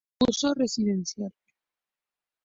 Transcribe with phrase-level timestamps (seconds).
[0.27, 1.31] Uso: Residencial.